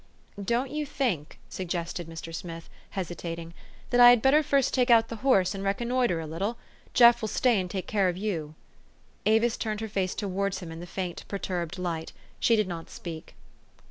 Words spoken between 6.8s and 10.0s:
Jeff will stay and take care of you." Avis turned her